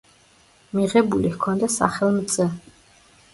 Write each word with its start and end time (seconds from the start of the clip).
მიღებული 0.79 1.31
ჰქონდა 1.35 1.69
სახელმწ. 1.75 2.39